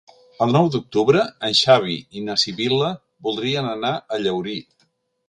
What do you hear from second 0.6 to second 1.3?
d'octubre